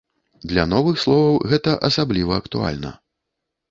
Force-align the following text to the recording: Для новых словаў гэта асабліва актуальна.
Для 0.53 0.63
новых 0.71 0.95
словаў 1.03 1.39
гэта 1.53 1.79
асабліва 1.91 2.43
актуальна. 2.45 2.99